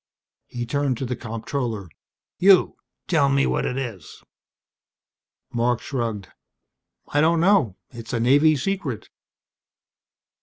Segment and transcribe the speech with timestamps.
[0.47, 1.87] He turned to the comptroller.
[2.39, 2.75] "You
[3.07, 4.23] tell me what it is."
[5.53, 6.29] Marc shrugged.
[7.09, 7.75] "I don't know.
[7.91, 9.09] It's a Navy secret."